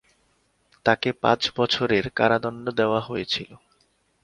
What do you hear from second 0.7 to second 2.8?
তাকে পাঁচ বছরের কারাদণ্ড